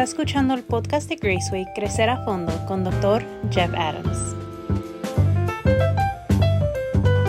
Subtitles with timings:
[0.00, 3.22] Está escuchando el podcast de Graceway Crecer a Fondo con Dr.
[3.50, 4.16] Jeff Adams.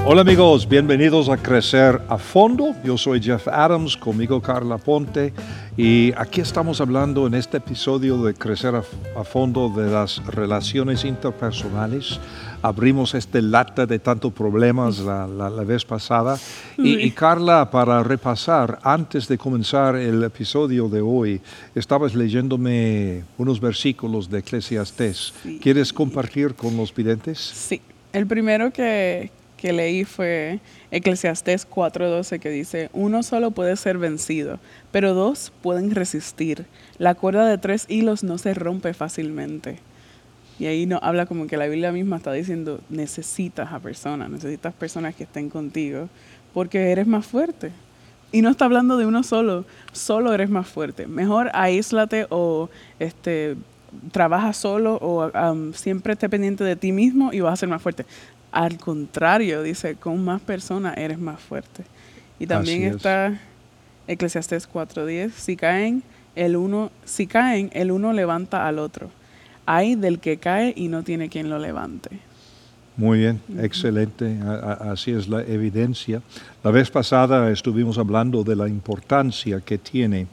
[0.06, 2.74] Hola amigos, bienvenidos a Crecer a Fondo.
[2.82, 5.34] Yo soy Jeff Adams, conmigo Carla Ponte
[5.76, 12.22] y aquí estamos hablando en este episodio de Crecer a, Fondo de las relaciones interpersonales.
[12.64, 16.38] Abrimos este lata de tantos problemas la, vez pasada
[16.78, 21.42] y, Carla, para repasar, antes de comenzar el episodio de hoy,
[21.74, 25.34] estabas leyéndome unos versículos de Eclesiastés.
[25.60, 27.40] ¿Quieres compartir con los videntes?
[27.40, 27.82] Sí.
[28.14, 30.60] El primero que, que leí fue
[30.92, 34.60] Eclesiastés 4:12 que dice, uno solo puede ser vencido,
[34.92, 36.66] pero dos pueden resistir.
[36.98, 39.80] La cuerda de tres hilos no se rompe fácilmente.
[40.62, 44.72] Y ahí no habla como que la Biblia misma está diciendo, necesitas a personas, necesitas
[44.76, 46.08] personas que estén contigo,
[46.54, 47.72] porque eres más fuerte.
[48.32, 51.08] Y no está hablando de uno solo, solo eres más fuerte.
[51.08, 53.56] Mejor aíslate o este,
[54.12, 55.32] trabaja solo o
[55.74, 58.06] siempre esté pendiente de ti mismo y vas a ser más fuerte.
[58.52, 61.86] Al contrario, dice, con más personas eres más fuerte.
[62.38, 63.36] Y también está
[64.06, 66.04] Eclesiastés 4:10, si caen
[66.36, 69.10] el uno, si caen, el uno levanta al otro.
[69.66, 72.10] Hay del que cae y no tiene quien lo levante.
[72.98, 74.38] Muy bien, excelente.
[74.82, 76.22] así es la evidencia.
[76.64, 80.28] La vez pasada estuvimos hablando de la importancia que tiene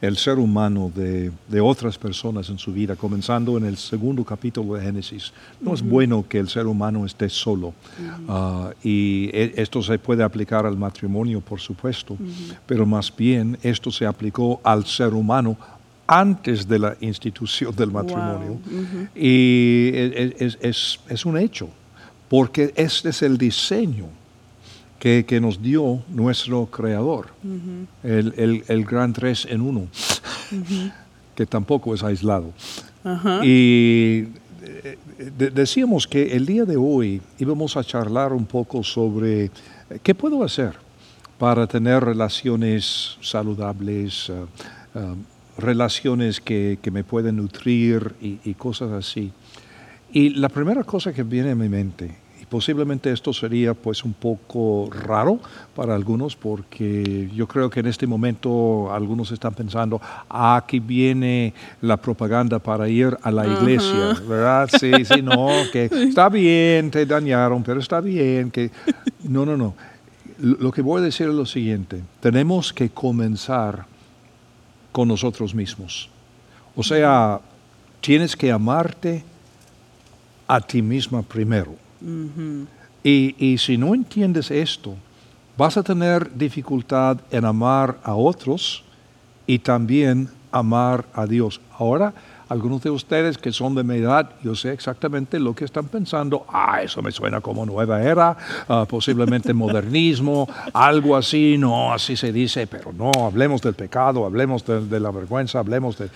[0.00, 4.82] el ser humano de, otras personas en su vida, comenzando en el segundo capítulo de
[4.82, 5.32] Génesis.
[5.60, 7.72] No es bueno que el ser humano esté solo.
[8.28, 12.16] Ah, y e, esto se puede aplicar al matrimonio, por supuesto,
[12.66, 15.56] pero más bien esto se aplicó al ser humano
[16.06, 18.58] antes de la institución del matrimonio.
[19.14, 21.68] Y es, es un hecho,
[22.28, 24.08] porque este es el diseño
[25.26, 27.28] que, nos dio nuestro creador,
[28.02, 29.88] el, gran tres en uno,
[31.36, 32.52] que tampoco es aislado.
[33.42, 34.28] Y
[34.62, 34.96] eh,
[35.52, 39.50] decíamos que el día de hoy íbamos a charlar un poco sobre eh,
[40.02, 40.72] qué puedo hacer
[41.38, 45.14] para tener relaciones saludables, eh,
[45.58, 49.32] relaciones que, me pueden nutrir y, y, cosas así.
[50.12, 54.88] Y la primera cosa que viene a mi mente posiblemente esto sería pues un poco
[54.88, 55.40] raro
[55.74, 61.52] para algunos porque yo creo que en este momento algunos están pensando, ah, aquí viene
[61.80, 64.68] la propaganda para ir a la iglesia, ¿verdad?
[64.78, 68.70] Sí, sí, no, que está bien, te dañaron, pero está bien, que...
[69.24, 69.74] No, no, no.
[70.38, 73.86] Lo que voy a decir es lo siguiente, tenemos que comenzar
[74.94, 76.08] con nosotros mismos.
[76.76, 77.40] O sea,
[78.00, 79.24] tienes que amarte
[80.46, 81.74] a ti misma primero
[83.02, 84.94] y, si no entiendes esto,
[85.56, 88.84] vas a tener dificultad en amar a otros
[89.48, 91.60] y también amar a Dios.
[91.76, 92.14] Ahora,
[92.48, 96.44] algunos de ustedes que son de mi edad, yo sé exactamente lo que están pensando.
[96.48, 98.36] Ah, eso me suena como nueva era,
[98.68, 101.56] ah, posiblemente modernismo, algo así.
[101.58, 106.08] No, así se dice, pero no, hablemos del pecado, hablemos de, la vergüenza, hablemos de,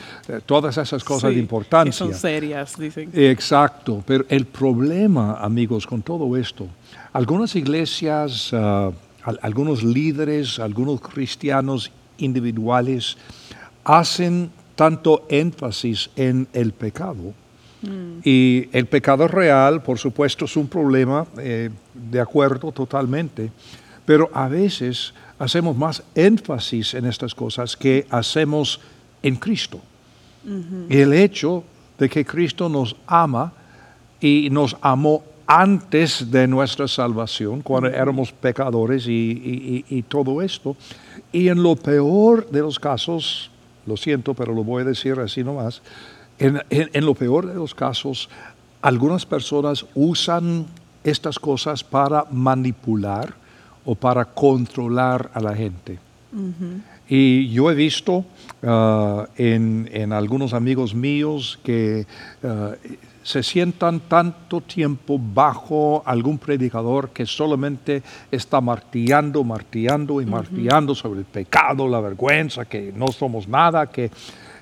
[0.45, 1.91] todas esas cosas de importancia.
[1.91, 3.11] Que son serias, dicen.
[3.13, 6.67] Exacto, pero el problema, amigos, con todo esto,
[7.13, 8.91] algunas iglesias, ah,
[9.43, 13.17] algunos líderes, algunos cristianos individuales
[13.85, 17.35] hacen tanto énfasis en el pecado.
[17.83, 18.21] Mm.
[18.23, 23.51] Y el pecado real, por supuesto, es un problema, eh, de acuerdo totalmente,
[24.07, 28.81] pero a veces hacemos más énfasis en estas cosas que hacemos
[29.21, 29.81] en Cristo.
[30.89, 31.65] Y el hecho
[31.99, 33.53] de que Cristo nos ama
[34.21, 40.77] y nos amó antes de nuestra salvación, cuando éramos pecadores y todo esto,
[41.33, 43.51] y en lo peor de los casos,
[43.89, 45.83] lo siento, pero lo voy a decir así nomás,
[46.39, 48.29] en, en, lo peor de los casos,
[48.81, 50.67] algunas personas usan
[51.03, 53.35] estas cosas para manipular
[53.85, 55.99] o para controlar a la gente.
[57.09, 58.25] Y yo he visto
[58.63, 62.07] uh, en, en, algunos amigos míos que
[62.43, 62.75] uh,
[63.29, 71.21] se sientan tanto tiempo bajo algún predicador que solamente está martillando, martillando y martillando sobre
[71.21, 74.11] el pecado, la vergüenza, que no somos nada, que...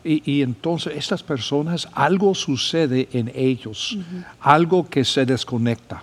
[0.03, 3.99] Y, entonces estas personas, algo sucede en ellos,
[4.41, 6.03] algo que se desconecta.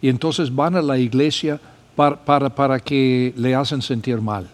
[0.00, 1.58] Y entonces van a la iglesia
[1.94, 4.48] para, para, para que le hacen sentir mal.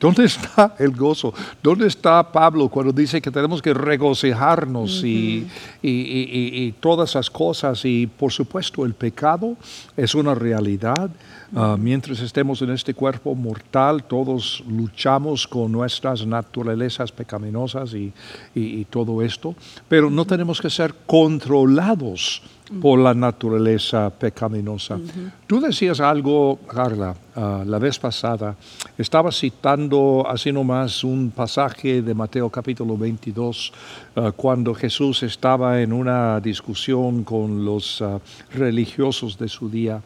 [0.00, 1.34] ¿Dónde está el gozo?
[1.62, 5.46] ¿Dónde está Pablo cuando dice que tenemos que regocijarnos y,
[5.82, 7.84] y, todas esas cosas?
[7.84, 9.56] Y por supuesto el pecado
[9.98, 11.10] es una realidad.
[11.54, 18.10] Ah, mientras estemos en este cuerpo mortal, todos luchamos con nuestras naturalezas pecaminosas y,
[18.54, 19.54] y todo esto,
[19.86, 22.40] pero no tenemos que ser controlados
[22.80, 24.98] por la naturaleza pecaminosa.
[25.46, 28.54] Tú decías algo, Carla, ah, la vez pasada.
[28.96, 33.72] Estaba citando así nomás un pasaje de Mateo capítulo 22,
[34.16, 38.20] ah, cuando Jesús estaba en una discusión con los ah,
[38.52, 40.00] religiosos de su día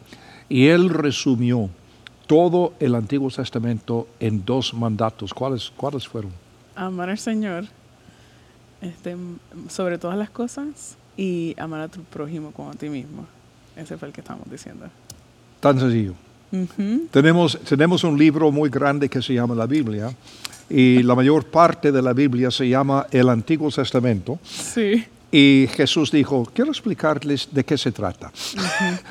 [0.49, 1.69] y él resumió
[2.25, 5.33] todo el Antiguo Testamento en dos mandatos.
[5.33, 6.31] ¿Cuáles, cuáles fueron?
[6.75, 7.65] Amar al Señor
[8.81, 9.15] este,
[9.69, 13.25] sobre todas las cosas y amar a tu prójimo como a ti mismo.
[13.75, 14.85] Ese fue el que estamos diciendo.
[15.59, 16.13] Tan sencillo.
[17.11, 20.15] tenemos, tenemos un libro muy grande que se llama la Biblia
[20.69, 24.39] y la mayor parte de la Biblia se llama el Antiguo Testamento.
[24.43, 25.05] Sí.
[25.31, 28.31] Y Jesús dijo, quiero explicarles de qué se trata.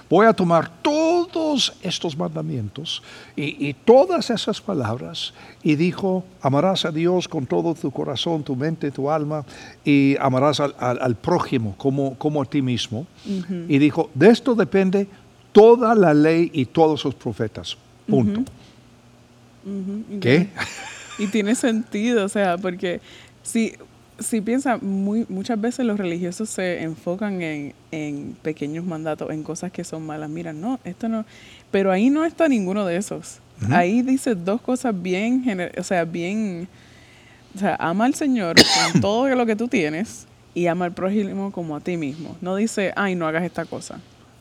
[0.09, 3.03] Voy a tomar todos estos mandamientos
[3.37, 8.91] y, todas esas palabras y dijo, amarás a Dios con todo tu corazón, tu mente,
[8.91, 9.45] tu alma
[9.85, 13.07] y amarás al, prójimo como, como a ti mismo.
[13.69, 15.07] Y dijo, de esto depende
[15.53, 17.77] toda la ley y todos sus profetas.
[18.07, 18.45] Punto.
[20.21, 20.49] ¿Qué?
[21.19, 23.01] Y tiene sentido, o sea, porque
[23.43, 23.75] si
[24.19, 29.73] si piensa, muy, muchas veces los religiosos se enfocan en, en, pequeños mandatos, en cosas
[29.73, 30.31] que son malas.
[30.31, 31.25] Mira, no, esto no.
[31.71, 33.41] Pero ahí no está ninguno de esos.
[33.71, 36.69] Ahí dice dos cosas bien, o sea, bien.
[37.55, 38.57] O sea, ama al Señor
[38.93, 42.37] con todo lo que tú tienes y ama al prójimo como a ti mismo.
[42.41, 44.01] No dice, ay, no hagas esta cosa.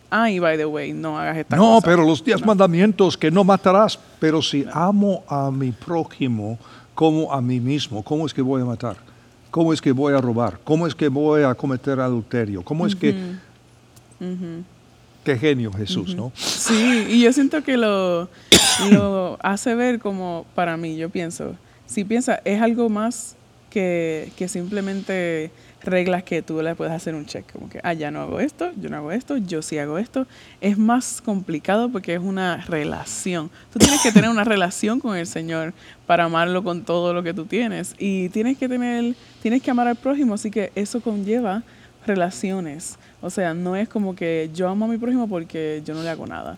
[0.09, 1.69] Ay, by the way, no hagas esta cosa.
[1.69, 3.99] No, pero los diez mandamientos que no matarás.
[4.19, 6.57] Pero si amo a mi prójimo
[6.93, 9.12] como a mí mismo, ¿cómo es que voy a matar?
[9.53, 10.59] ¿Cómo es que voy a robar?
[10.63, 12.63] ¿Cómo es que voy a cometer adulterio?
[12.63, 13.15] ¿Cómo es que...
[15.23, 16.31] Qué genio Jesús, ¿no?
[16.35, 18.29] Sí, y yo siento que lo,
[18.89, 21.55] lo hace ver como, para mí, yo pienso,
[21.85, 23.35] si piensa, es algo más
[23.69, 25.51] que, que simplemente
[25.83, 28.71] reglas que tú le puedes hacer un check, como que, ah, ya no hago esto,
[28.77, 30.25] yo no hago esto, yo sí hago esto.
[30.61, 33.49] Es más complicado porque es una relación.
[33.71, 35.73] Tú tienes que tener una relación con el Señor
[36.05, 37.95] para amarlo con todo lo que tú tienes.
[37.99, 41.63] Y tienes que tener, tienes que amar al prójimo, así que eso conlleva
[42.05, 42.97] relaciones.
[43.21, 46.09] O sea, no es como que yo amo a mi prójimo porque yo no le
[46.09, 46.57] hago nada.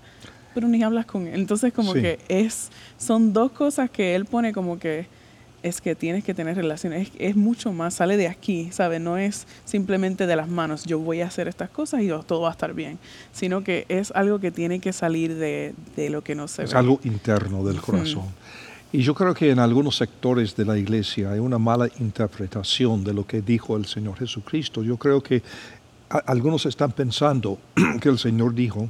[0.53, 1.39] Pero ni hablas con él.
[1.39, 5.07] Entonces como que es, son dos cosas que él pone como que
[5.65, 9.01] es que tienes que tener relaciones, es, mucho más, sale de aquí, ¿sabes?
[9.01, 12.49] No es simplemente de las manos, yo voy a hacer estas cosas y todo va
[12.49, 12.99] a estar bien,
[13.33, 15.73] sino que es algo que tiene que salir de,
[16.11, 16.67] lo que no se ve.
[16.67, 18.25] Es algo interno del corazón.
[18.93, 23.13] Y yo creo que en algunos sectores de la iglesia hay una mala interpretación de
[23.13, 24.83] lo que dijo el Señor Jesucristo.
[24.83, 25.41] Yo creo que
[26.27, 27.57] algunos están pensando
[28.01, 28.87] que el Señor dijo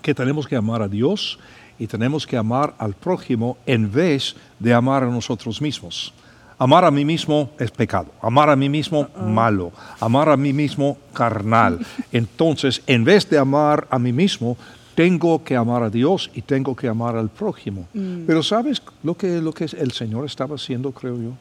[0.00, 1.38] que tenemos que amar a Dios
[1.80, 6.12] y tenemos que amar al prójimo en vez de amar a nosotros mismos.
[6.58, 10.98] Amar a mí mismo es pecado, amar a mí mismo malo, amar a mí mismo
[11.14, 11.80] carnal.
[12.12, 14.58] Entonces, en vez de amar a mí mismo,
[14.94, 17.88] tengo que amar a Dios y tengo que amar al prójimo.
[17.94, 18.26] Mm.
[18.26, 21.32] Pero ¿sabes lo que, lo que el Señor estaba haciendo, creo yo?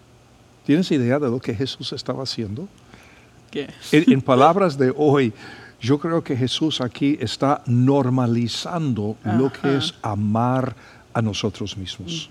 [0.65, 2.69] ¿Tienes idea de lo que Jesús estaba haciendo?
[3.51, 3.67] ¿Qué?
[3.91, 5.33] en palabras de hoy,
[5.81, 10.75] yo creo que Jesús aquí está normalizando lo que es amar
[11.13, 12.29] a nosotros mismos.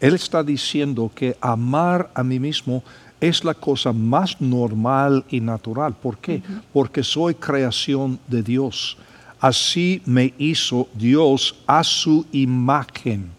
[0.00, 2.82] Él está diciendo que amar a mí mismo
[3.20, 5.94] es la cosa más normal y natural.
[5.94, 6.42] ¿Por qué?
[6.72, 8.98] Porque soy creación de Dios.
[9.40, 13.30] Así me hizo Dios a su imagen.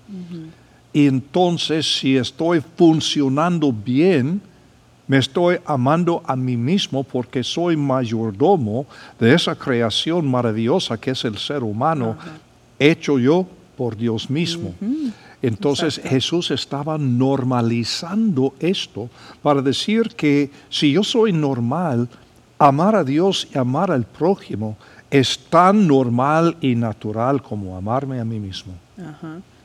[0.94, 4.42] Y entonces si estoy funcionando bien,
[5.08, 8.86] me estoy amando a mí mismo porque soy mayordomo
[9.20, 12.18] de esa creación maravillosa que es el ser humano,
[12.78, 13.46] hecho yo
[13.78, 14.74] por Dios mismo.
[15.42, 19.10] Entonces Jesús estaba normalizando esto
[19.42, 22.10] para decir que si yo soy normal,
[22.60, 24.78] amar a Dios y amar al prójimo
[25.10, 28.74] es tan normal y natural como amarme a mí mismo.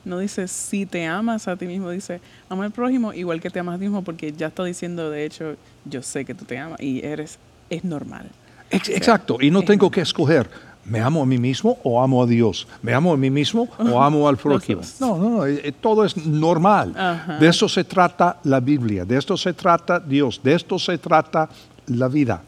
[0.04, 3.60] No dice si te amas a ti mismo, dice ama al prójimo igual que te
[3.60, 6.58] amas a ti mismo, porque ya está diciendo, de hecho, yo sé que tú te
[6.58, 7.38] amas y eres,
[7.70, 8.26] es normal.
[8.70, 10.48] Exacto, y no tengo que escoger,
[10.84, 12.66] ¿me amo a mí mismo o amo a Dios?
[12.80, 14.80] ¿Me amo a mí mismo o amo al prójimo?
[14.98, 16.94] No, no, no, eh, todo es normal.
[17.38, 21.48] De eso se trata la Biblia, de esto se trata Dios, de esto se trata
[21.86, 22.42] la vida.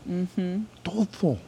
[0.82, 1.38] Todo.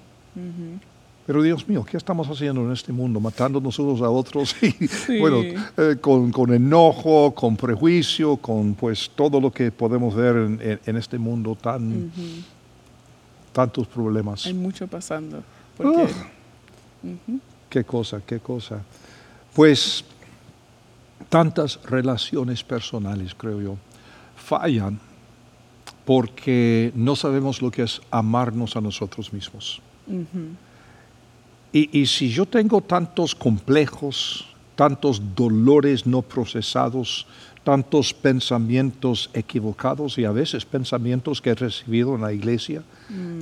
[1.27, 3.19] Pero Dios mío, ¿qué estamos haciendo en este mundo?
[3.19, 5.19] Matándonos unos a otros y, Sí.
[5.21, 5.41] bueno,
[5.77, 10.81] eh, con, con enojo, con prejuicio, con pues todo lo que podemos ver en, en-
[10.87, 12.13] en este mundo tan,
[13.53, 14.47] tantos problemas.
[14.47, 15.43] Hay mucho pasando.
[15.77, 16.03] Porque.
[17.03, 17.41] Ujú.
[17.69, 18.81] Qué cosa, qué cosa.
[19.53, 20.05] Pues
[21.29, 23.77] tantas relaciones personales, creo yo,
[24.37, 25.01] fallan
[26.05, 29.81] porque no sabemos lo que es amarnos a nosotros mismos.
[30.07, 30.23] Ujú.
[31.73, 34.47] Y, y si yo tengo tantos complejos,
[34.77, 37.27] tantos dolores no procesados,
[37.67, 42.85] tantos pensamientos equivocados y a veces pensamientos que he recibido en la iglesia,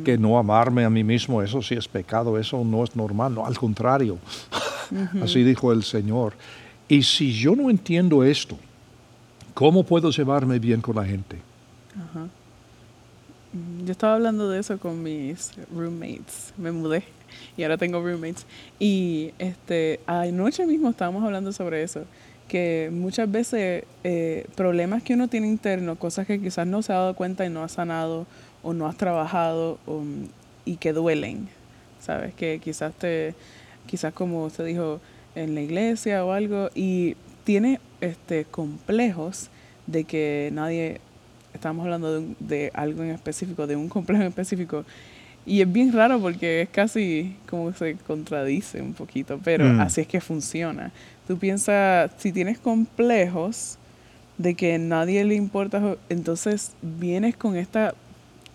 [0.03, 3.45] que no amarme a mí mismo, eso sí es pecado, eso no es normal, no,
[3.45, 4.17] al contrario.
[5.23, 6.33] Así dijo el Señor.
[6.89, 8.57] Y si yo no entiendo esto,
[9.53, 11.37] ¿cómo puedo llevarme bien con la gente?
[11.95, 12.44] Mm,
[13.85, 16.53] Yo estaba hablando de eso con mis roommates.
[16.57, 17.05] Me mudé
[17.57, 18.47] y ahora tengo roommates.
[18.81, 22.05] Y este, anoche mismo estábamos hablando sobre eso.
[22.49, 26.97] Que muchas veces eh, problemas que uno tiene interno, cosas que quizás no se ha
[26.97, 28.27] dado cuenta y no ha sanado
[28.65, 30.03] o no has trabajado o,
[30.65, 31.49] y que duelen,
[32.01, 32.35] ¿sabes?
[32.35, 33.35] Que quizás te,
[33.87, 35.01] quizás como usted dijo
[35.37, 39.49] en la iglesia o algo y tiene este complejos
[39.87, 41.01] de que nadie
[41.55, 44.85] estamos hablando de, un- de algo en específico, de un complejo en específico.
[45.47, 49.81] Y es bien raro porque es casi como que se contradice un poquito, pero Mm.
[49.81, 50.91] así es que funciona.
[51.29, 53.79] Tú piensas, si tienes complejos
[54.39, 57.95] de que nadie le importa, entonces vienes con esta,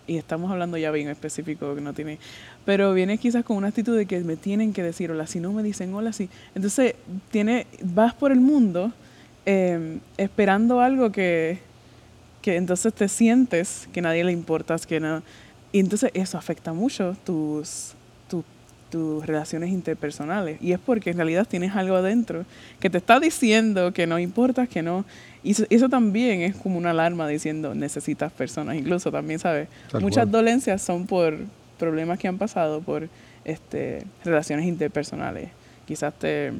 [0.07, 2.17] y estamos hablando ya bien específico que no tiene,
[2.65, 5.53] pero vienes quizás con una actitud de que me tienen que decir hola, si no
[5.53, 6.27] me dicen hola, sí.
[6.55, 6.95] Entonces
[7.31, 8.91] tiene, vas por el mundo
[9.45, 11.59] eh, esperando algo que,
[12.41, 15.22] que entonces te sientes que nadie le importas, que no.
[15.72, 17.93] Y entonces eso afecta mucho tus,
[18.29, 18.43] tu-
[18.89, 20.60] tus relaciones interpersonales.
[20.62, 22.46] Y es porque en realidad tienes algo adentro
[22.79, 25.05] que te está diciendo que no importas, que no.
[25.43, 28.75] Y eso, eso también es como una alarma diciendo necesitas personas.
[28.77, 29.67] Incluso también, ¿sabes?
[29.91, 30.31] Tal Muchas cual.
[30.31, 31.38] dolencias son por
[31.77, 33.08] problemas que han pasado por
[33.46, 35.50] este, relaciones interpersonales.
[35.86, 36.51] Quizás te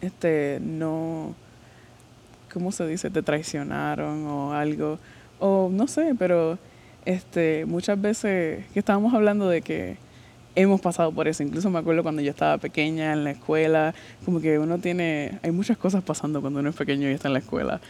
[0.00, 1.34] este no
[2.52, 3.10] ¿cómo se dice?
[3.10, 4.98] te traicionaron o algo
[5.38, 6.58] o no sé, pero
[7.04, 9.96] este muchas veces que estábamos hablando de que
[10.54, 14.40] hemos pasado por eso, incluso me acuerdo cuando yo estaba pequeña en la escuela, como
[14.40, 17.40] que uno tiene hay muchas cosas pasando cuando uno es pequeño y está en la
[17.40, 17.80] escuela.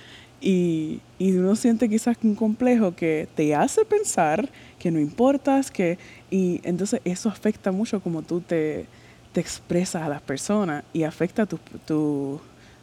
[0.42, 4.48] Y, y uno siente quizás un complejo que te hace pensar
[4.78, 5.98] que no importas, que
[6.30, 8.86] y entonces eso afecta mucho como tú te,
[9.32, 12.40] te expresas a las personas y afecta tus tu,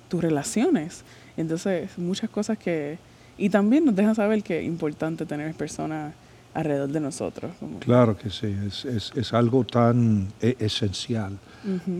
[0.07, 1.03] tus relaciones.
[1.38, 2.98] Entonces, muchas cosas que...
[3.38, 6.13] Y también nos dejan saber que es importante tener personas
[6.56, 7.51] alrededor de nosotros.
[7.60, 11.38] Como, Claro que sí, es, es- es algo tan e- esencial.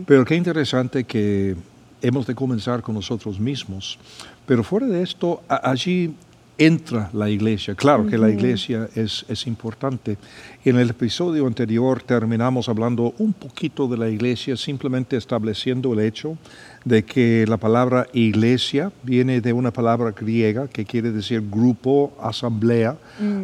[0.06, 1.54] Pero qué interesante que
[2.02, 3.98] hemos de comenzar con nosotros mismos.
[4.46, 6.14] Pero fuera de esto, allí
[6.56, 7.76] entra la iglesia.
[7.76, 10.16] Claro que la iglesia es, es importante.
[10.64, 16.36] En el episodio anterior terminamos hablando un poquito de la iglesia, simplemente estableciendo el hecho
[16.84, 22.96] de que la palabra iglesia viene de una palabra griega que quiere decir grupo, asamblea,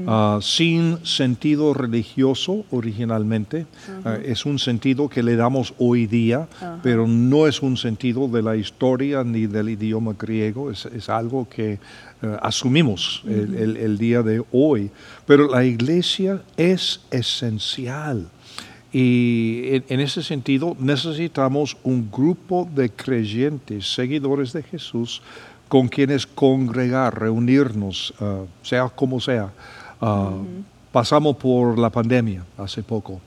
[0.06, 3.66] ah, sin sentido religioso originalmente.
[4.04, 6.48] Ah, es un sentido que le damos hoy día,
[6.82, 11.48] pero no es un sentido de la historia ni del idioma griego, es, es algo
[11.48, 11.72] que
[12.22, 14.90] eh, asumimos el, el- el día de hoy.
[15.26, 18.28] Pero la iglesia es esencial.
[18.94, 25.20] Y en, ese sentido necesitamos un grupo de creyentes, seguidores de Jesús,
[25.66, 29.52] con quienes congregar, reunirnos, ah, sea como sea.
[30.00, 30.30] Ah,
[30.92, 33.20] Pasamos por la pandemia hace poco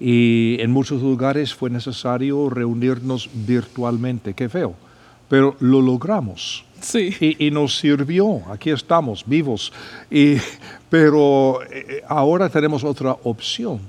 [0.00, 4.32] y en muchos lugares fue necesario reunirnos virtualmente.
[4.32, 4.74] Qué feo,
[5.28, 7.14] pero lo logramos Sí.
[7.20, 8.40] y, y nos sirvió.
[8.50, 9.70] Aquí estamos, vivos.
[10.10, 10.36] Y,
[10.88, 13.80] pero eh, ahora tenemos otra opción.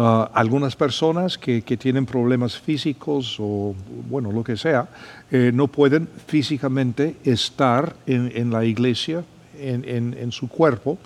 [0.00, 3.74] Ah, algunas personas que, que tienen problemas físicos o,
[4.08, 4.86] bueno, lo que sea,
[5.28, 9.24] eh, no pueden físicamente estar en, en la iglesia,
[9.58, 10.98] en, en- en su cuerpo,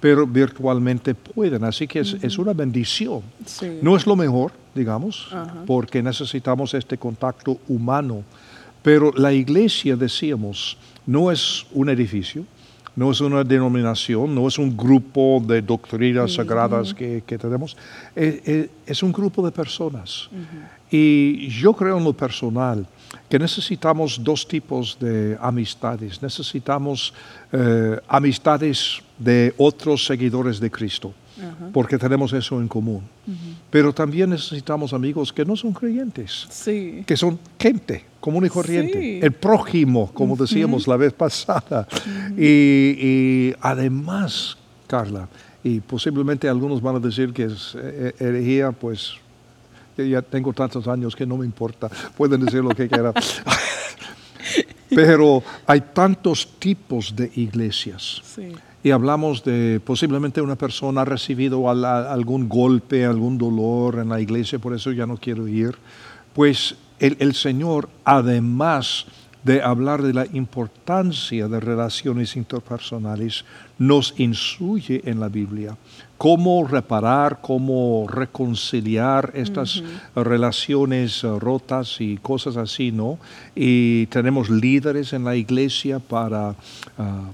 [0.00, 1.62] pero virtualmente pueden.
[1.64, 3.20] Así que es, es una bendición.
[3.44, 3.80] Sí.
[3.82, 5.28] No es lo mejor, digamos,
[5.66, 8.22] porque necesitamos este contacto humano.
[8.82, 12.44] Pero la iglesia, decíamos, no es un edificio,
[12.98, 17.76] no es una denominación, no es un grupo de doctrinas sagradas que, que tenemos,
[18.16, 20.28] Eh, eh, es un grupo de personas.
[20.90, 22.84] Y yo creo en lo personal
[23.28, 26.20] que necesitamos dos tipos de amistades.
[26.20, 27.14] Necesitamos
[27.52, 31.14] eh, amistades de otros seguidores de Cristo.
[31.38, 31.70] Ajá.
[31.72, 33.02] porque tenemos eso en común.
[33.70, 37.04] Pero también necesitamos amigos que no son creyentes, Sí.
[37.06, 39.20] que son gente común y corriente, Sí.
[39.22, 41.86] el prójimo, como decíamos la vez pasada.
[42.36, 42.96] y,
[43.50, 45.28] y además, Carla,
[45.62, 49.14] y posiblemente algunos van a decir que es eh, herejía, pues
[49.96, 53.12] ya tengo tantos años que no me importa, pueden decir lo que quieran.
[54.90, 58.22] Pero hay tantos tipos de iglesias.
[58.24, 58.52] Sí.
[58.88, 64.58] Y hablamos de posiblemente una persona ha recibido algún golpe, algún dolor en la iglesia,
[64.58, 65.76] por eso ya no quiero ir.
[66.32, 69.04] Pues el, el Señor, además
[69.44, 73.44] de hablar de la importancia de relaciones interpersonales,
[73.78, 75.76] nos instruye en la Biblia
[76.16, 79.82] cómo reparar, cómo reconciliar estas
[80.16, 83.18] relaciones eh, rotas y cosas así, ¿no?
[83.54, 86.54] Y tenemos líderes en la iglesia para,
[86.98, 87.24] ah,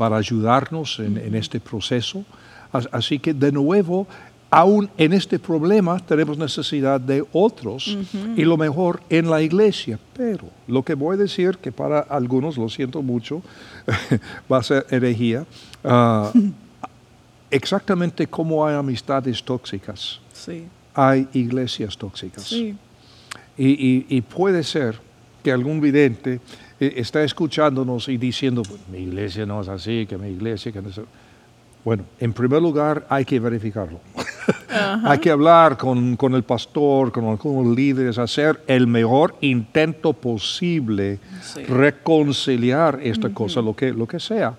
[0.00, 2.24] para ayudarnos en, en este proceso.
[2.72, 4.06] As- Así que de nuevo,
[4.50, 7.98] aún en este problema tenemos necesidad de otros
[8.34, 9.98] y lo mejor en la iglesia.
[10.16, 13.42] Pero lo que voy a decir, que para algunos, lo siento mucho,
[14.50, 15.44] va a ser herejía,
[15.84, 16.32] ah,
[17.50, 20.64] exactamente como hay amistades tóxicas, Sí.
[20.94, 22.44] hay iglesias tóxicas.
[22.44, 22.74] Sí.
[23.58, 24.98] Y, y- y puede ser
[25.44, 26.40] que algún vidente
[26.80, 30.88] está escuchándonos y diciendo, "Pues, mi iglesia no es así, que mi iglesia, que no
[30.88, 31.00] es...
[31.84, 34.00] Bueno, en primer lugar hay que verificarlo.
[35.04, 41.18] hay que hablar con, con el pastor, con algunos líderes, hacer el mejor intento posible,
[41.42, 41.62] Sí.
[41.64, 44.54] reconciliar esta cosa, lo que, lo que sea.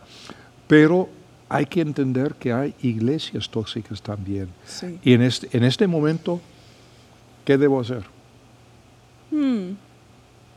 [0.67, 1.09] Pero
[1.47, 4.47] hay que entender que hay iglesias tóxicas también.
[4.65, 4.97] Sí.
[5.03, 6.39] Y en este, en este momento,
[7.45, 8.03] ¿qué debo hacer?
[9.29, 9.73] Hmm.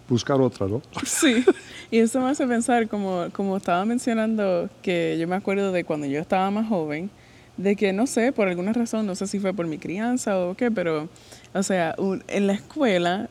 [0.09, 0.83] Buscar otra, ¿no?
[1.05, 1.45] Sí,
[1.91, 6.07] y eso me hace pensar, como, como estaba mencionando, que yo me acuerdo de cuando
[6.07, 7.11] yo estaba más joven,
[7.57, 10.55] de que no sé, por alguna razón, no sé si fue por mi crianza o
[10.55, 11.09] qué, pero,
[11.53, 13.29] o sea, un- en la escuela,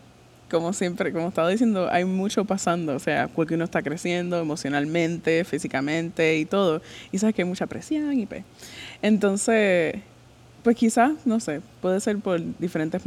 [0.49, 5.43] como siempre, como estaba diciendo, hay mucho pasando, o sea, porque uno está creciendo emocionalmente,
[5.43, 8.43] físicamente y todo, y sabes que hay mucha presión y pues.
[9.01, 9.95] Entonces,
[10.63, 13.01] pues quizás, no sé, puede ser por diferentes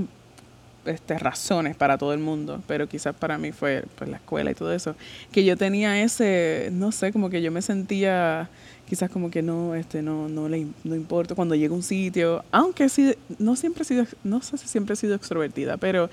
[0.86, 4.54] este, razones para todo el mundo, pero quizás para mí fue pues, la escuela y
[4.54, 4.94] todo eso,
[5.32, 8.48] que yo tenía ese, no sé, como que yo me sentía
[8.88, 12.44] quizás como que no, este, no, no le no importa cuando llego a un sitio,
[12.52, 16.08] aunque sí, no siempre he sido, no sé si siempre he sido extrovertida, pero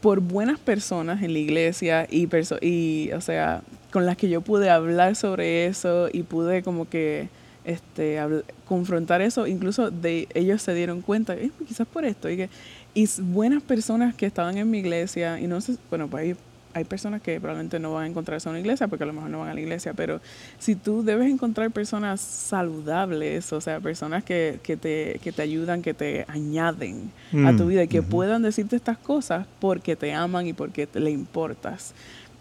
[0.00, 4.40] por buenas personas en la iglesia y, perso y o sea, con las que yo
[4.40, 7.28] pude hablar sobre eso y pude como que
[7.64, 8.18] este,
[8.66, 12.48] confrontar eso, incluso de ellos se dieron cuenta, "Eh, quizás por esto, y que
[12.94, 16.36] y buenas personas que estaban en mi iglesia, y no sé, bueno, pues hay,
[16.74, 19.12] hay personas que probablemente no van a encontrar eso en una iglesia, porque a lo
[19.12, 20.20] mejor no van a la iglesia, pero
[20.58, 25.82] si tú debes encontrar personas saludables, o sea, personas que, que, te, que te ayudan,
[25.82, 27.10] que te añaden
[27.46, 30.86] a tu Mm, vida y que puedan decirte estas cosas porque te aman y porque
[30.86, 31.94] te le importas.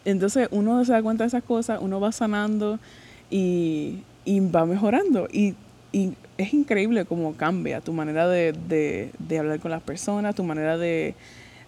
[0.04, 2.80] Entonces uno se da cuenta de esas cosas, uno va sanando
[3.30, 5.28] y, y va mejorando.
[5.32, 5.56] Y,
[5.92, 8.54] y es increíble cómo cambia tu manera de,
[9.20, 11.16] de- hablar con las personas, tu manera de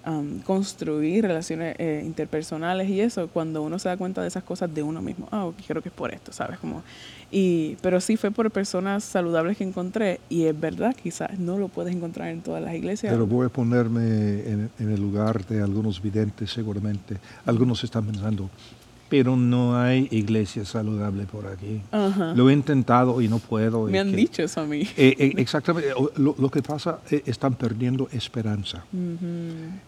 [0.06, 4.74] um, construir relaciones eh, interpersonales y eso, cuando uno se da cuenta de esas cosas
[4.74, 5.28] de uno mismo.
[5.32, 6.58] Ah, ok, creo que es por esto, ¿sabes?
[6.60, 6.84] Como,
[7.32, 11.68] y, pero sí fue por personas saludables que encontré y es verdad, quizás no lo
[11.68, 13.12] puedes encontrar en todas las iglesias.
[13.14, 17.18] Pero voy a ponerme en, en el lugar de algunos videntes seguramente.
[17.46, 18.50] Algunos están pensando,
[19.14, 21.80] pero no hay iglesia saludable por aquí.
[22.34, 23.84] Lo he intentado y no puedo.
[23.86, 24.82] Me han que- dicho eso a mí.
[24.98, 25.92] Eh, eh, exactamente.
[26.18, 28.84] Lo, lo que pasa, eh, están perdiendo esperanza.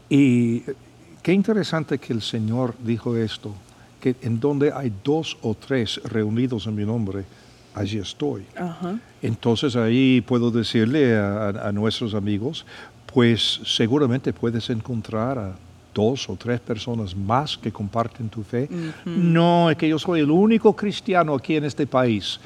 [0.09, 0.61] Y
[1.23, 3.51] qué interesante que el Señor dijo esto,
[3.99, 7.23] que en donde hay dos o tres reunidos en mi nombre,
[7.73, 8.43] allí estoy.
[9.23, 12.63] Entonces ahí puedo decirle a, a- a nuestros amigos,
[13.11, 15.55] pues seguramente puedes encontrar a
[15.95, 18.67] dos o tres personas más que comparten tu fe.
[19.05, 22.37] No, es que yo soy el único cristiano aquí en este país.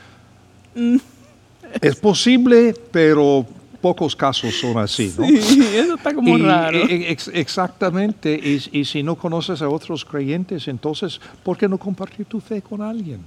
[1.81, 3.45] Es posible, pero
[3.81, 5.25] pocos casos son así, ¿no?
[5.25, 6.77] Sí, eso está como Y, raro.
[6.79, 11.77] e- ex- exactamente, y, y si no conoces a otros creyentes, entonces, ¿por qué no
[11.77, 13.21] compartir tu fe con alguien?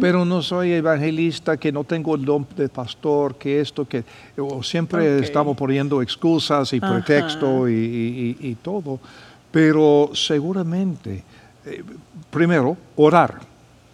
[0.00, 4.02] Pero no soy evangelista, que no tengo el don de pastor, que esto, que
[4.38, 8.98] o siempre estamos poniendo excusas y pretexto y todo.
[9.50, 11.22] Pero seguramente,
[11.64, 11.82] eh,
[12.30, 13.40] primero, orar,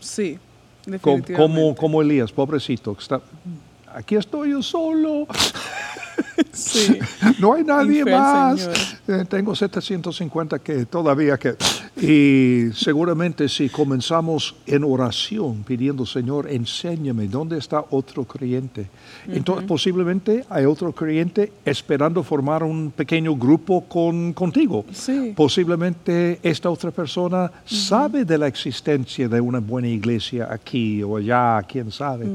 [0.01, 0.39] Sí,
[0.85, 1.35] definitivamente.
[1.35, 3.21] como, como Elías, pobrecito, que está,
[3.95, 5.27] aquí estoy yo solo.
[6.53, 6.99] Sí.
[7.39, 8.69] No hay nadie más.
[9.09, 11.57] Eh, tengo 750 que todavía que...
[12.01, 18.89] Y seguramente si comenzamos en oración pidiendo, Señor, enséñame dónde está otro creyente.
[19.27, 24.85] Entonces posiblemente hay otro creyente esperando formar un pequeño grupo con, contigo.
[24.93, 25.33] Sí.
[25.37, 31.63] Posiblemente esta otra persona sabe de la existencia de una buena iglesia aquí o allá,
[31.63, 32.27] quién sabe.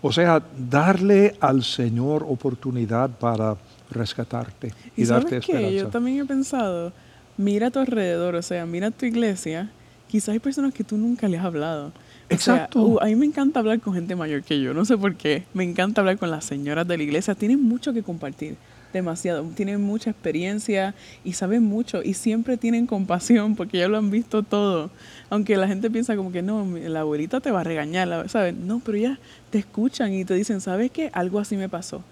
[0.00, 3.56] O sea, darle al Señor oportunidad para
[3.90, 5.68] rescatarte y, Y darte sabes esperanza.
[5.68, 6.92] que yo también he pensado,
[7.36, 9.70] mira a tu alrededor, o sea, mira tu iglesia,
[10.08, 11.86] quizás hay personas que tú nunca les has hablado.
[11.86, 12.82] O sea, Exacto.
[12.82, 15.44] uh, a mí me encanta hablar con gente mayor que yo, no sé por qué.
[15.54, 18.56] Me encanta hablar con las señoras de la iglesia, tienen mucho que compartir,
[18.92, 19.44] demasiado.
[19.54, 24.42] Tienen mucha experiencia y saben mucho y siempre tienen compasión porque ya lo han visto
[24.42, 24.90] todo.
[25.30, 28.54] Aunque la gente piensa como que no, la abuelita te va a regañar, ¿sabes?
[28.56, 29.18] No, pero ya
[29.50, 31.10] te escuchan y te dicen, ¿sabes qué?
[31.12, 32.02] Algo así me pasó.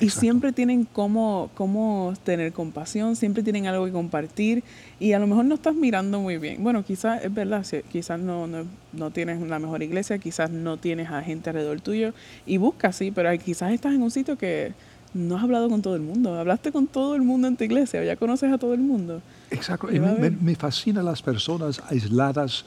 [0.00, 4.62] Y siempre tienen cómo, cómo tener compasión, siempre tienen algo que compartir
[5.00, 6.62] y a lo mejor no estás mirando muy bien.
[6.62, 11.10] Bueno, quizás es verdad, quizás no, no, no tienes la mejor iglesia, quizás no tienes
[11.10, 12.12] a gente alrededor tuyo
[12.46, 14.72] y buscas, sí, pero quizás estás en un sitio que
[15.14, 18.04] no has hablado con todo el mundo, hablaste con todo el mundo en tu iglesia,
[18.04, 19.22] ya conoces a todo el mundo.
[19.50, 19.92] Exacto.
[19.92, 22.64] Y me, me fascinan las personas aisladas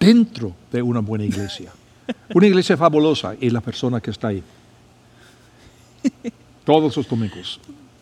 [0.00, 1.70] dentro de una buena iglesia.
[2.34, 4.40] Una iglesia fabulosa y la persona que está ahí.
[6.66, 7.58] Todos los domingos.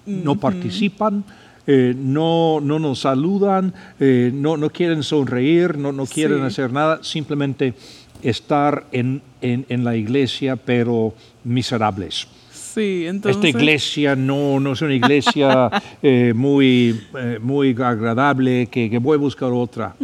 [0.06, 1.22] No participan,
[1.66, 6.44] eh, no, no nos saludan, eh, no, no quieren sonreír, no, no quieren Sí.
[6.46, 7.74] hacer nada, simplemente
[8.22, 12.26] estar en, en- en la iglesia, pero miserables.
[12.50, 13.36] Sí, entonces...
[13.44, 15.70] Esta iglesia no, no es una iglesia
[16.02, 19.94] eh, muy, eh, muy agradable, que, que voy a buscar otra.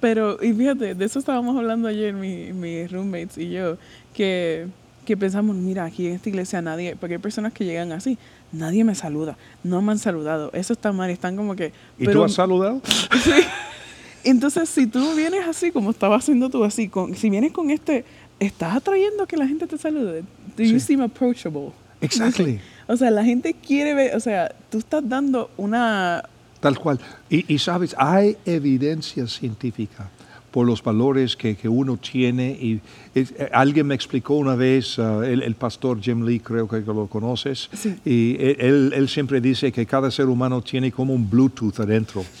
[0.00, 3.76] Pero, y fíjate, de eso estábamos hablando ayer mi- mis roommates y yo,
[4.14, 4.66] que,
[5.08, 8.18] que pensamos, mira, aquí en esta iglesia nadie, porque hay personas que llegan así,
[8.52, 11.72] nadie me saluda, no me han saludado, eso está mal, están como que...
[11.98, 12.82] ¿Y pero- tú has saludado?
[14.24, 18.04] Entonces, si tú vienes así, como estabas haciendo tú, así, con, si vienes con este,
[18.38, 20.24] estás atrayendo a que la gente te salude.
[20.56, 20.80] Do you Sí.
[20.80, 21.70] seem approachable?
[22.02, 22.60] Exactly.
[22.86, 26.22] O sea, la gente quiere ver, o sea, tú estás dando una...
[26.60, 26.98] Tal cual.
[27.30, 30.10] Y, y sabes, hay evidencia científica
[30.50, 32.50] por los valores que, que uno tiene.
[32.50, 32.80] Y
[33.14, 36.80] es- eh, alguien me explicó una vez, ah, el, el pastor Jim Lee, creo que
[36.80, 37.96] lo conoces, Sí.
[38.04, 42.24] y él- él, él siempre dice que cada ser humano tiene como un Bluetooth adentro.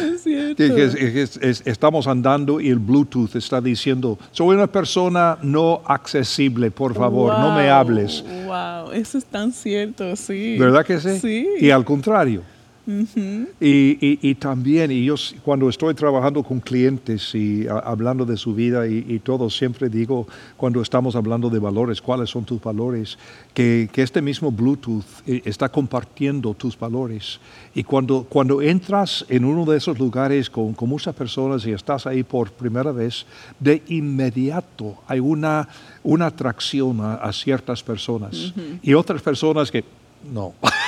[0.00, 0.62] Es cierto.
[0.62, 6.70] Es- es- es- estamos andando y el Bluetooth está diciendo, soy una persona no accesible,
[6.70, 8.24] por favor, no me Wow, hables.
[8.46, 10.56] Wow, eso es tan cierto, sí.
[10.58, 11.18] ¿Verdad que sí?
[11.20, 11.46] Sí.
[11.60, 12.42] Y al contrario.
[12.90, 13.46] Ujú.
[13.60, 18.36] Y, y- y también, y yo cuando estoy trabajando con clientes y a- hablando de
[18.36, 20.26] su vida y, y todo, siempre digo,
[20.56, 23.16] cuando estamos hablando de valores, cuáles son tus valores,
[23.54, 27.38] que, que este mismo Bluetooth eh, está compartiendo tus valores.
[27.74, 32.06] Y cuando, cuando entras en uno de esos lugares con, con muchas personas y estás
[32.06, 33.24] ahí por primera vez,
[33.60, 35.68] de inmediato hay una,
[36.02, 39.84] una atracción a, a ciertas personas y otras personas que
[40.32, 40.54] no.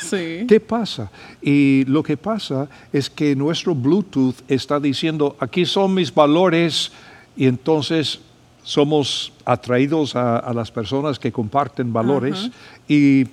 [0.00, 0.44] Sí.
[0.48, 1.10] ¿Qué pasa?
[1.42, 6.92] Y lo que pasa es que nuestro Bluetooth está diciendo, aquí son mis valores,
[7.36, 8.20] y entonces
[8.62, 12.50] somos atraídos a, a las personas que comparten valores Ajá.
[12.88, 13.26] y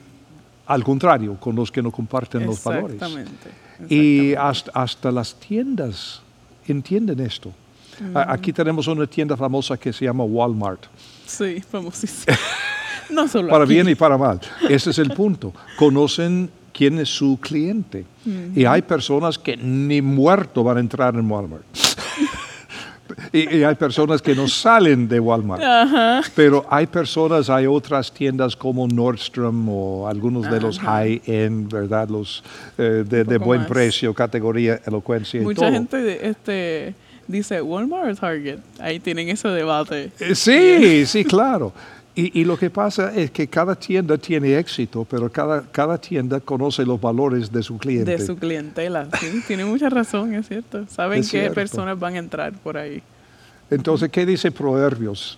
[0.65, 2.93] al contrario, con los que no comparten los valores.
[2.93, 3.49] Exactamente.
[3.89, 6.21] Y hasta, hasta las tiendas
[6.67, 7.51] entienden esto.
[8.13, 10.83] Aquí tenemos una tienda famosa que se llama Walmart.
[11.25, 12.35] Sí, famosísimo.
[13.09, 13.73] No solo Para aquí.
[13.73, 14.41] bien y para mal.
[14.69, 15.53] Ese es el punto.
[15.77, 18.05] Conocen quién es su cliente.
[18.55, 21.63] Y hay personas que ni muerto van a entrar en Walmart.
[23.33, 25.63] y, y hay personas que no salen de Walmart.
[25.63, 26.21] Ajá.
[26.35, 32.09] Pero hay personas, hay otras tiendas como Nordstrom o algunos de los high-end, ¿verdad?
[32.09, 32.43] Los
[32.77, 33.69] eh, de, de buen más.
[33.69, 35.71] precio, categoría, elocuencia y Mucha todo.
[35.71, 36.93] gente este,
[37.27, 38.59] dice Walmart o Target.
[38.79, 40.11] Ahí tienen ese debate.
[40.19, 41.73] Eh, Sí, sí, claro.
[42.19, 46.39] Y, y lo que pasa es que cada tienda tiene éxito, pero cada, cada tienda
[46.39, 48.09] conoce los valores de su cliente.
[48.17, 49.07] De su clientela.
[49.19, 50.85] Sí, tiene mucha razón, es cierto.
[50.87, 51.53] Saben Es qué cierto.
[51.53, 53.03] personas van a entrar por ahí.
[53.69, 55.37] Entonces, ¿qué dice Proverbios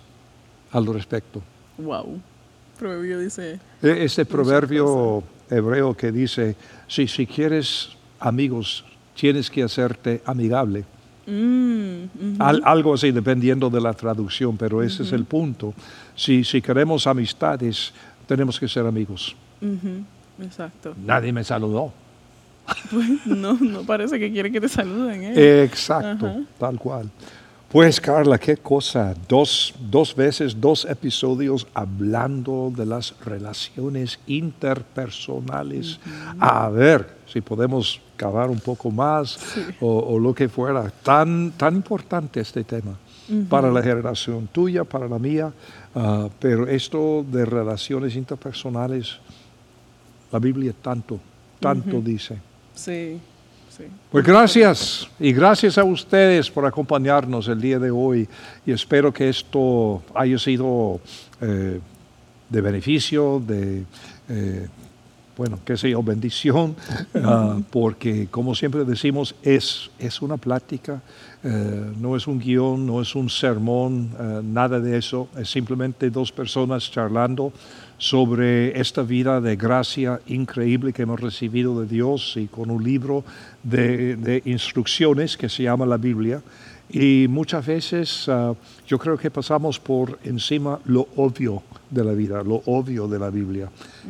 [0.72, 1.42] al respecto?
[1.76, 2.18] Wow.
[2.78, 3.60] Proverbio dice.
[3.82, 6.56] Este proverbio hebreo que dice,
[6.88, 7.90] si, si quieres
[8.20, 10.84] amigos, tienes que hacerte amigable.
[11.26, 12.36] Mm, ujú.
[12.38, 15.74] Al- algo así, dependiendo de la traducción, pero ese es el punto.
[16.20, 17.94] Si, si queremos amistades,
[18.26, 19.34] tenemos que ser amigos.
[20.38, 20.94] Exacto.
[21.02, 21.94] Nadie me saludó.
[22.90, 25.62] Pues no, no parece que quiere que te saluden, ¿eh?
[25.62, 26.40] Exacto, Ajá.
[26.58, 27.10] tal cual.
[27.70, 36.00] Pues Carla, qué cosa, dos, dos veces, dos episodios hablando de las relaciones interpersonales.
[36.38, 39.38] A ver si podemos cavar un poco más
[39.80, 40.90] o, o lo que fuera.
[41.02, 42.98] Tan, tan importante este tema
[43.48, 45.52] para la generación tuya, para la mía,
[45.94, 49.18] ah, pero esto de relaciones interpersonales,
[50.32, 51.18] la Biblia tanto,
[51.58, 52.38] tanto dice.
[52.74, 53.18] Sí,
[53.68, 53.84] sí.
[54.10, 58.28] Pues gracias y gracias a ustedes por acompañarnos el día de hoy
[58.66, 61.00] y espero que esto haya sido
[61.40, 61.80] eh,
[62.48, 63.84] de beneficio, de,
[64.28, 64.68] eh,
[65.40, 66.76] bueno, qué sé yo, bendición,
[67.14, 71.00] ah, porque como siempre decimos, es, es una plática,
[71.42, 76.10] eh, no es un guion, no es un sermón, eh, nada de eso, es simplemente
[76.10, 77.54] dos personas charlando
[77.96, 83.24] sobre esta vida de gracia increíble que hemos recibido de Dios y con un libro
[83.62, 86.42] de, de instrucciones que se llama la Biblia.
[86.92, 88.52] Y muchas veces ah,
[88.86, 93.30] yo creo que pasamos por encima lo obvio de la vida, lo obvio de la
[93.30, 93.68] Biblia.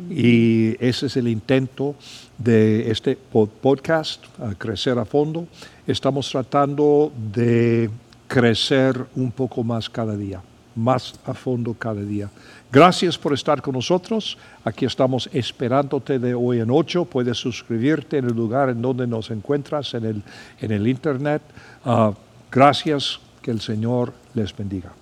[0.09, 1.95] Y ese es el intento
[2.37, 5.47] de este pod- podcast, ah, Crecer a Fondo.
[5.85, 7.89] Estamos tratando de
[8.27, 10.41] crecer un poco más cada día,
[10.75, 12.29] más a fondo cada día.
[12.71, 14.37] Gracias por estar con nosotros.
[14.63, 17.03] Aquí estamos esperándote de hoy en ocho.
[17.05, 20.23] Puedes suscribirte en el lugar en donde nos encuentras, en el,
[20.61, 21.41] en el internet.
[21.83, 22.13] Ah,
[22.51, 24.93] gracias, que el Señor les bendiga.